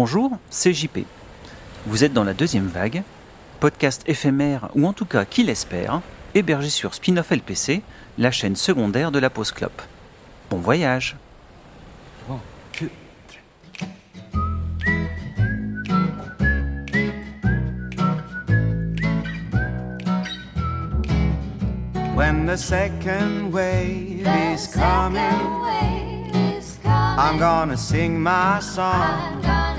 Bonjour, 0.00 0.38
c'est 0.48 0.72
JP. 0.72 1.00
Vous 1.86 2.04
êtes 2.04 2.12
dans 2.12 2.22
la 2.22 2.32
deuxième 2.32 2.68
vague, 2.68 3.02
podcast 3.58 4.04
éphémère 4.06 4.68
ou 4.76 4.86
en 4.86 4.92
tout 4.92 5.06
cas 5.06 5.24
qui 5.24 5.42
l'espère, 5.42 6.02
hébergé 6.36 6.70
sur 6.70 6.94
Spinoff 6.94 7.32
LPC, 7.32 7.82
la 8.16 8.30
chaîne 8.30 8.54
secondaire 8.54 9.10
de 9.10 9.18
la 9.18 9.28
pause 9.28 9.50
clope. 9.50 9.82
Bon 10.50 10.58
voyage 10.58 11.16
When 22.14 22.46
the 22.46 22.56
second 22.56 23.50
wave 23.50 24.24
is 24.54 24.68
coming, 24.72 25.18
I'm 27.18 27.36
gonna 27.40 27.76
sing 27.76 28.22
my 28.22 28.60
song. 28.60 29.57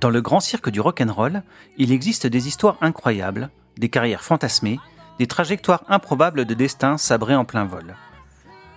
Dans 0.00 0.08
le 0.08 0.22
grand 0.22 0.40
cirque 0.40 0.70
du 0.70 0.80
rock'n'roll, 0.80 1.42
il 1.76 1.92
existe 1.92 2.26
des 2.26 2.48
histoires 2.48 2.78
incroyables, 2.80 3.50
des 3.76 3.90
carrières 3.90 4.22
fantasmées, 4.22 4.80
des 5.18 5.26
trajectoires 5.26 5.84
improbables 5.88 6.46
de 6.46 6.54
destin 6.54 6.96
sabrés 6.96 7.36
en 7.36 7.44
plein 7.44 7.66
vol. 7.66 7.94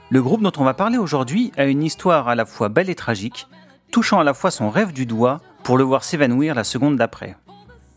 Le 0.09 0.21
groupe 0.21 0.41
dont 0.41 0.51
on 0.57 0.65
va 0.65 0.73
parler 0.73 0.97
aujourd'hui 0.97 1.53
a 1.55 1.63
une 1.63 1.81
histoire 1.81 2.27
à 2.27 2.35
la 2.35 2.45
fois 2.45 2.67
belle 2.67 2.89
et 2.89 2.95
tragique, 2.95 3.47
touchant 3.89 4.19
à 4.19 4.25
la 4.25 4.33
fois 4.33 4.51
son 4.51 4.69
rêve 4.69 4.91
du 4.91 5.05
doigt 5.05 5.39
pour 5.63 5.77
le 5.77 5.85
voir 5.85 6.03
s'évanouir 6.03 6.55
la 6.55 6.65
seconde 6.65 6.97
d'après. 6.97 7.37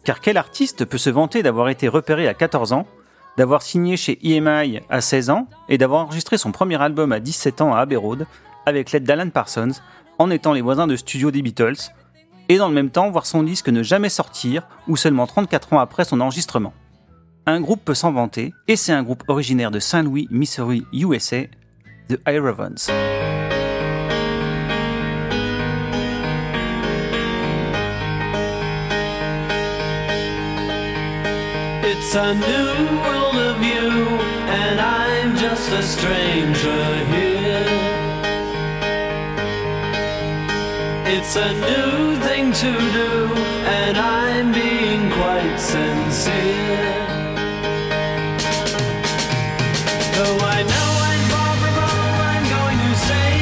Car 0.05 0.21
quel 0.21 0.37
artiste 0.37 0.85
peut 0.85 0.97
se 0.97 1.11
vanter 1.11 1.43
d'avoir 1.43 1.69
été 1.69 1.89
repéré 1.89 2.29
à 2.29 2.35
14 2.35 2.73
ans, 2.73 2.87
d'avoir 3.37 3.63
signé 3.63 3.97
chez 3.97 4.21
EMI 4.23 4.83
à 4.89 5.01
16 5.01 5.31
ans 5.31 5.49
et 5.69 5.79
d'avoir 5.79 6.03
enregistré 6.03 6.39
son 6.39 6.53
premier 6.53 6.81
album 6.81 7.11
à 7.11 7.19
17 7.19 7.61
ans 7.61 7.75
à 7.75 7.81
Abbey 7.81 7.97
Road 7.97 8.25
avec 8.67 8.93
l'aide 8.93 9.05
d'Alan 9.05 9.31
Parsons 9.31 9.73
en 10.19 10.31
étant 10.31 10.53
les 10.53 10.63
voisins 10.63 10.87
de 10.87 10.95
studio 10.95 11.33
des 11.33 11.43
Beatles 11.43 11.91
et 12.49 12.59
dans 12.59 12.69
le 12.69 12.75
même 12.75 12.91
temps 12.91 13.11
voir 13.11 13.27
son 13.27 13.43
disque 13.43 13.69
ne 13.69 13.83
jamais 13.83 14.09
sortir 14.09 14.63
ou 14.89 14.97
seulement 14.97 15.27
34 15.27 15.73
ans 15.73 15.79
après 15.79 16.05
son 16.05 16.21
enregistrement. 16.21 16.73
Un 17.47 17.61
groupe 17.61 17.85
peut 17.85 17.95
s'en 17.95 18.13
vanter 18.13 18.53
et 18.69 18.77
c'est 18.77 18.93
un 18.93 19.03
groupe 19.03 19.25
originaire 19.29 19.71
de 19.71 19.79
Saint 19.79 20.03
Louis, 20.03 20.27
Missouri, 20.31 20.85
USA, 20.93 21.43
The 22.09 22.19
here. 37.11 37.26
It's 41.09 41.37
a 41.37 41.53
new 41.53 42.17
thing 42.27 42.53
to 42.53 42.73
do, 43.01 43.31
and 43.65 43.97
I'm 43.97 44.53
being 44.53 45.09
quite 45.13 45.57
sincere. 45.57 47.07
Though 50.17 50.39
I 50.43 50.63
know 50.67 50.91
I'm 51.09 51.23
far 51.31 51.55
from 51.63 51.77
home, 51.87 52.19
I'm 52.33 52.45
going 52.57 52.79
to 52.87 52.93
stay 53.07 53.39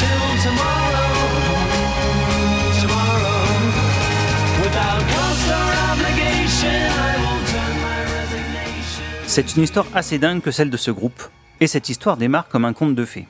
till 0.00 0.26
tomorrow. 0.46 1.10
Tomorrow. 2.80 3.42
Without 4.62 5.02
cost 5.10 5.46
or 5.50 5.70
obligation, 5.90 6.80
I 6.94 7.12
will 7.22 7.42
turn 7.50 7.74
my 7.82 8.00
resignation. 8.06 9.02
C'est 9.26 9.56
une 9.56 9.64
histoire 9.64 9.86
assez 9.94 10.18
dingue 10.18 10.42
que 10.42 10.52
celle 10.52 10.70
de 10.70 10.76
ce 10.76 10.92
groupe, 10.92 11.24
et 11.58 11.66
cette 11.66 11.88
histoire 11.88 12.16
démarre 12.16 12.46
comme 12.46 12.64
un 12.64 12.72
conte 12.72 12.94
de 12.94 13.04
fées. 13.04 13.26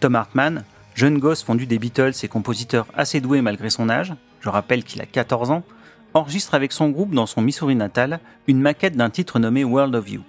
Tom 0.00 0.16
Hartman, 0.16 0.64
jeune 0.94 1.18
gosse 1.18 1.42
fondu 1.42 1.66
des 1.66 1.78
Beatles 1.78 2.12
et 2.22 2.28
compositeur 2.28 2.86
assez 2.94 3.20
doué 3.20 3.42
malgré 3.42 3.70
son 3.70 3.88
âge, 3.88 4.14
je 4.40 4.48
rappelle 4.48 4.84
qu'il 4.84 5.00
a 5.00 5.06
14 5.06 5.50
ans, 5.50 5.64
enregistre 6.14 6.54
avec 6.54 6.72
son 6.72 6.90
groupe 6.90 7.14
dans 7.14 7.26
son 7.26 7.42
Missouri 7.42 7.74
natal 7.74 8.20
une 8.46 8.60
maquette 8.60 8.96
d'un 8.96 9.10
titre 9.10 9.38
nommé 9.38 9.64
World 9.64 9.94
of 9.94 10.08
You. 10.08 10.22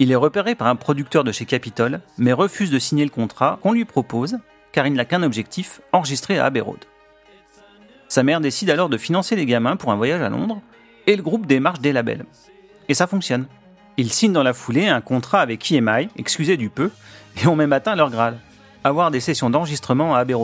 Il 0.00 0.10
est 0.10 0.16
repéré 0.16 0.54
par 0.54 0.66
un 0.66 0.76
producteur 0.76 1.24
de 1.24 1.30
chez 1.30 1.44
Capitol, 1.44 2.00
mais 2.18 2.32
refuse 2.32 2.70
de 2.70 2.78
signer 2.78 3.04
le 3.04 3.10
contrat 3.10 3.58
qu'on 3.62 3.72
lui 3.72 3.84
propose, 3.84 4.38
car 4.72 4.86
il 4.86 4.94
n'a 4.94 5.04
qu'un 5.04 5.22
objectif, 5.22 5.80
enregistrer 5.92 6.38
à 6.38 6.46
Abbey. 6.46 6.62
Sa 8.08 8.22
mère 8.22 8.40
décide 8.40 8.70
alors 8.70 8.88
de 8.88 8.96
financer 8.96 9.36
les 9.36 9.46
gamins 9.46 9.76
pour 9.76 9.92
un 9.92 9.96
voyage 9.96 10.22
à 10.22 10.30
Londres, 10.30 10.60
et 11.06 11.16
le 11.16 11.22
groupe 11.22 11.46
démarche 11.46 11.80
des 11.80 11.92
labels. 11.92 12.24
Et 12.88 12.94
ça 12.94 13.06
fonctionne. 13.06 13.46
Ils 13.98 14.12
signent 14.12 14.32
dans 14.32 14.42
la 14.42 14.54
foulée 14.54 14.88
un 14.88 15.00
contrat 15.00 15.42
avec 15.42 15.70
EMI, 15.70 16.08
excusez 16.16 16.56
du 16.56 16.70
peu, 16.70 16.90
et 17.36 17.46
ont 17.46 17.56
même 17.56 17.72
atteint 17.72 17.94
leur 17.94 18.10
grade. 18.10 18.38
Avoir 18.82 19.10
des 19.10 19.20
sessions 19.20 19.50
d'enregistrement 19.50 20.14
à 20.14 20.20
Abbey. 20.20 20.34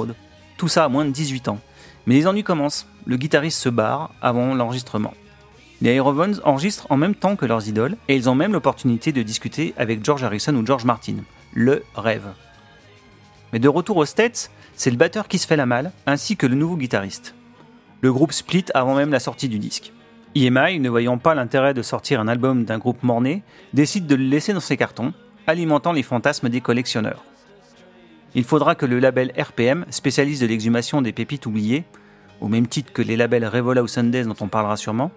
Tout 0.58 0.68
ça 0.68 0.84
à 0.84 0.88
moins 0.88 1.04
de 1.04 1.10
18 1.10 1.48
ans. 1.48 1.58
Mais 2.06 2.14
les 2.14 2.26
ennuis 2.26 2.44
commencent. 2.44 2.86
Le 3.06 3.16
guitariste 3.16 3.60
se 3.60 3.68
barre 3.68 4.10
avant 4.20 4.54
l'enregistrement. 4.54 5.14
Les 5.80 5.94
Aerovons 5.94 6.40
enregistrent 6.44 6.86
en 6.90 6.96
même 6.96 7.14
temps 7.14 7.36
que 7.36 7.46
leurs 7.46 7.68
idoles 7.68 7.96
et 8.08 8.16
ils 8.16 8.28
ont 8.28 8.34
même 8.34 8.52
l'opportunité 8.52 9.12
de 9.12 9.22
discuter 9.22 9.74
avec 9.76 10.04
George 10.04 10.24
Harrison 10.24 10.54
ou 10.54 10.66
George 10.66 10.84
Martin. 10.84 11.16
Le 11.54 11.82
rêve. 11.94 12.28
Mais 13.52 13.58
de 13.58 13.68
retour 13.68 13.96
aux 13.96 14.04
States, 14.04 14.50
c'est 14.74 14.90
le 14.90 14.96
batteur 14.96 15.28
qui 15.28 15.38
se 15.38 15.46
fait 15.46 15.56
la 15.56 15.66
malle, 15.66 15.92
ainsi 16.06 16.36
que 16.36 16.46
le 16.46 16.54
nouveau 16.54 16.76
guitariste. 16.76 17.34
Le 18.02 18.12
groupe 18.12 18.32
split 18.32 18.66
avant 18.74 18.94
même 18.94 19.10
la 19.10 19.20
sortie 19.20 19.48
du 19.48 19.58
disque. 19.58 19.92
EMI, 20.34 20.80
ne 20.80 20.90
voyant 20.90 21.16
pas 21.16 21.34
l'intérêt 21.34 21.72
de 21.72 21.80
sortir 21.80 22.20
un 22.20 22.28
album 22.28 22.64
d'un 22.64 22.78
groupe 22.78 23.02
morné, 23.02 23.42
décide 23.72 24.06
de 24.06 24.14
le 24.14 24.24
laisser 24.24 24.52
dans 24.52 24.60
ses 24.60 24.76
cartons, 24.76 25.14
alimentant 25.46 25.92
les 25.92 26.02
fantasmes 26.02 26.50
des 26.50 26.60
collectionneurs. 26.60 27.24
Il 28.36 28.44
faudra 28.44 28.74
que 28.74 28.84
le 28.84 29.00
label 29.00 29.32
RPM, 29.34 29.86
spécialiste 29.88 30.42
de 30.42 30.46
l'exhumation 30.46 31.00
des 31.00 31.12
pépites 31.12 31.46
oubliées, 31.46 31.84
au 32.42 32.48
même 32.48 32.66
titre 32.66 32.92
que 32.92 33.00
les 33.00 33.16
labels 33.16 33.46
Revola 33.46 33.82
ou 33.82 33.88
Sundays 33.88 34.24
dont 34.24 34.36
on 34.40 34.48
parlera 34.48 34.76
sûrement, 34.76 35.10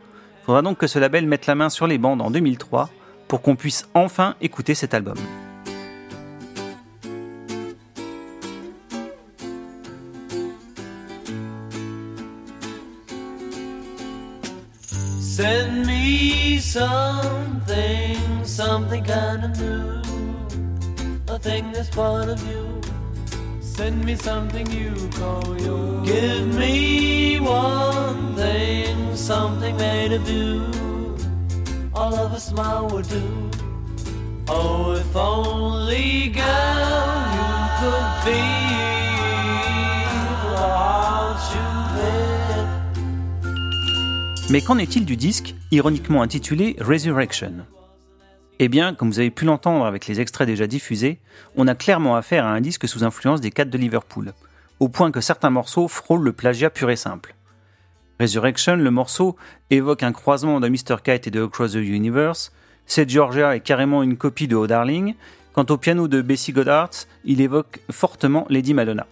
faudra 0.46 0.62
donc 0.62 0.78
que 0.78 0.88
ce 0.88 1.00
label 1.00 1.28
mette 1.28 1.46
la 1.46 1.54
main 1.54 1.70
sur 1.70 1.86
les 1.86 1.98
bandes 1.98 2.22
en 2.22 2.32
2003 2.32 2.90
pour 3.28 3.42
qu'on 3.42 3.58
puisse 3.58 3.90
enfin 3.94 4.36
écouter 4.40 4.74
cet 4.74 4.94
album. 4.94 5.18
Send 15.20 15.86
me 15.86 16.58
something, 16.62 18.16
something 18.46 19.04
kind 19.04 19.44
of. 19.44 19.56
A 21.28 21.38
thing 21.38 21.66
part 21.94 22.30
of 22.30 22.42
you. 22.48 22.79
Send 23.80 24.04
me 24.04 24.16
something 24.18 24.70
you 24.72 24.92
call 25.18 25.58
yours. 25.58 26.06
Give 26.06 26.54
me 26.54 27.40
one 27.40 28.36
thing, 28.36 29.16
something 29.16 29.78
made 29.78 30.12
of 30.12 30.28
you. 30.30 30.66
All 31.96 32.14
of 32.14 32.34
a 32.34 32.40
smile 32.42 32.90
would 32.90 33.08
do. 33.08 33.24
Oh, 34.50 34.92
if 35.00 35.16
only, 35.16 36.28
girl, 36.28 37.16
you 37.38 37.52
could 37.80 38.08
feel 38.26 38.58
how 40.58 41.38
you. 41.54 41.70
Mais 44.52 44.60
qu'en 44.62 44.78
est-il 44.78 45.06
du 45.06 45.16
disque, 45.16 45.56
ironiquement 45.72 46.22
intitulé 46.22 46.76
Resurrection? 46.82 47.66
Eh 48.62 48.68
bien, 48.68 48.94
comme 48.94 49.10
vous 49.10 49.20
avez 49.20 49.32
pu 49.32 49.46
l'entendre 49.46 49.86
avec 49.86 50.06
les 50.08 50.20
extraits 50.20 50.46
déjà 50.46 50.68
diffusés, 50.68 51.20
on 51.56 51.70
a 51.70 51.76
clairement 51.76 52.18
affaire 52.18 52.46
à 52.46 52.52
un 52.52 52.60
disque 52.60 52.90
sous 52.90 53.06
influence 53.06 53.40
des 53.40 53.52
4 53.52 53.70
de 53.70 53.78
Liverpool, 53.78 54.34
au 54.82 54.90
point 54.90 55.12
que 55.12 55.22
certains 55.22 55.50
morceaux 55.50 55.88
frôlent 55.88 56.24
le 56.24 56.34
plagiat 56.34 56.70
pur 56.70 56.90
et 56.90 56.98
simple. 56.98 57.36
Resurrection, 58.20 58.76
le 58.76 58.92
morceau, 58.92 59.38
évoque 59.70 60.04
un 60.04 60.12
croisement 60.12 60.60
de 60.60 60.68
Mr. 60.68 60.98
Kite 61.02 61.28
et 61.28 61.32
de 61.32 61.46
Across 61.46 61.72
the 61.72 61.76
Universe, 61.76 62.52
C'est 62.86 63.10
Georgia 63.10 63.56
est 63.56 63.62
carrément 63.62 64.04
une 64.04 64.18
copie 64.18 64.50
de 64.50 64.58
Oh 64.58 64.68
Darling, 64.68 65.16
quant 65.54 65.66
au 65.70 65.78
piano 65.78 66.10
de 66.10 66.22
Bessie 66.22 66.52
Goddard, 66.52 66.90
il 67.24 67.40
évoque 67.40 67.80
fortement 67.90 68.46
Lady 68.50 68.74
Madonna. 68.74 69.08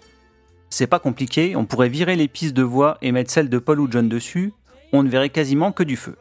C'est 0.69 0.87
pas 0.87 0.99
compliqué, 0.99 1.55
on 1.55 1.65
pourrait 1.65 1.87
virer 1.87 2.17
les 2.17 2.27
pistes 2.27 2.55
de 2.55 2.63
voix 2.63 2.97
et 3.01 3.13
mettre 3.13 3.31
celles 3.31 3.49
de 3.49 3.59
Paul 3.59 3.79
ou 3.79 3.87
John 3.89 4.09
dessus, 4.09 4.51
on 4.91 5.03
ne 5.03 5.09
verrait 5.09 5.29
quasiment 5.29 5.71
que 5.71 5.83
du 5.83 5.95
feu. 5.95 6.17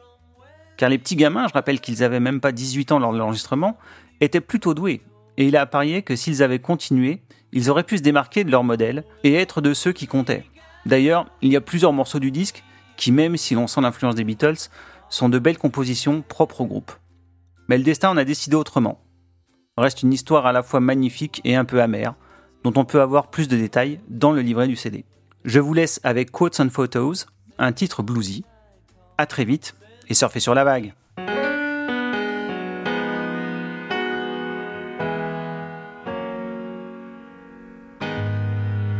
Car 0.77 0.89
les 0.89 0.99
petits 0.99 1.15
gamins, 1.15 1.47
je 1.47 1.53
rappelle 1.53 1.81
qu'ils 1.81 2.03
avaient 2.03 2.19
même 2.19 2.39
pas 2.39 2.51
18 2.51 2.91
ans 2.91 2.99
lors 2.99 3.11
de 3.11 3.17
l'enregistrement, 3.17 3.77
étaient 4.21 4.41
plutôt 4.41 4.73
doués, 4.73 5.01
et 5.37 5.47
il 5.47 5.57
a 5.57 5.65
parié 5.65 6.03
que 6.03 6.15
s'ils 6.15 6.43
avaient 6.43 6.59
continué, 6.59 7.21
ils 7.51 7.69
auraient 7.69 7.83
pu 7.83 7.97
se 7.97 8.03
démarquer 8.03 8.43
de 8.43 8.51
leur 8.51 8.63
modèle 8.63 9.03
et 9.23 9.33
être 9.33 9.61
de 9.61 9.73
ceux 9.73 9.91
qui 9.91 10.07
comptaient. 10.07 10.45
D'ailleurs, 10.85 11.25
il 11.41 11.51
y 11.51 11.55
a 11.55 11.61
plusieurs 11.61 11.93
morceaux 11.93 12.19
du 12.19 12.31
disque 12.31 12.63
qui, 12.95 13.11
même 13.11 13.37
si 13.37 13.55
l'on 13.55 13.67
sent 13.67 13.81
l'influence 13.81 14.15
des 14.15 14.23
Beatles, 14.23 14.69
sont 15.09 15.29
de 15.29 15.39
belles 15.39 15.57
compositions 15.57 16.21
propres 16.21 16.61
au 16.61 16.65
groupe. 16.65 16.91
Mais 17.67 17.77
le 17.77 17.83
destin 17.83 18.09
en 18.09 18.17
a 18.17 18.23
décidé 18.23 18.55
autrement. 18.55 18.99
Reste 19.77 20.01
une 20.01 20.13
histoire 20.13 20.45
à 20.45 20.51
la 20.51 20.63
fois 20.63 20.79
magnifique 20.79 21.41
et 21.43 21.55
un 21.55 21.65
peu 21.65 21.81
amère, 21.81 22.15
dont 22.63 22.73
on 22.75 22.85
peut 22.85 23.01
avoir 23.01 23.29
plus 23.29 23.47
de 23.47 23.57
détails 23.57 23.99
dans 24.09 24.31
le 24.31 24.41
livret 24.41 24.67
du 24.67 24.75
CD. 24.75 25.05
Je 25.45 25.59
vous 25.59 25.73
laisse 25.73 25.99
avec 26.03 26.31
Quotes 26.31 26.59
and 26.59 26.69
Photos, 26.69 27.27
un 27.59 27.71
titre 27.71 28.01
bluesy. 28.03 28.43
À 29.17 29.25
très 29.25 29.45
vite 29.45 29.75
et 30.09 30.13
surfez 30.13 30.39
sur 30.39 30.53
la 30.53 30.63
vague. 30.63 30.93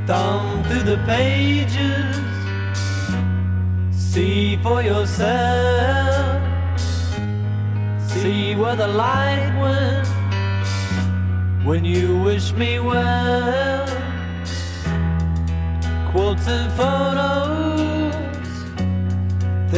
Thumb 0.08 0.64
through 0.70 0.84
the 0.84 0.98
pages, 1.06 2.16
see 3.92 4.58
for 4.64 4.82
yourself. 4.82 6.42
See 8.08 8.56
where 8.56 8.76
the 8.76 8.88
light 8.88 9.52
went 9.62 10.08
when 11.66 11.84
you 11.84 12.24
wish 12.24 12.54
me 12.54 12.80
well. 12.80 13.86
Quotes 16.12 16.48
and 16.48 16.72
photos, 16.72 17.97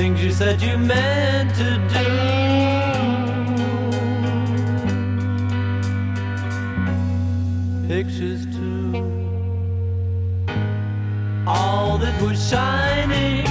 things 0.02 0.24
you 0.24 0.32
said 0.32 0.62
you 0.62 0.78
meant 0.78 1.50
to 1.62 1.70
do. 1.96 2.08
Pictures 7.86 8.46
too. 8.56 8.94
All 11.46 11.98
that 11.98 12.16
was 12.22 12.38
shining. 12.50 13.44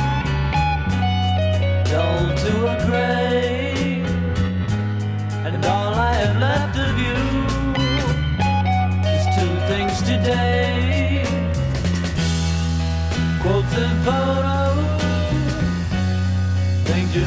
Dull 1.90 2.24
to 2.44 2.52
a 2.74 2.76
gray. 2.86 4.00
And 5.44 5.62
all 5.66 5.92
I 6.10 6.14
have 6.22 6.36
left 6.46 6.78
of 6.86 6.94
you 7.06 7.18
is 9.14 9.24
two 9.36 9.54
things 9.70 9.96
today. 10.12 11.24
Quotes 13.42 13.74
and 13.84 14.04
photos 14.06 14.57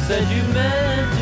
said 0.06 0.28
you 0.32 0.42
meant 0.52 1.21